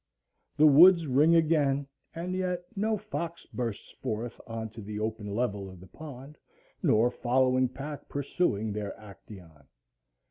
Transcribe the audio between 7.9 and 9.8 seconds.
pursuing their Actæon.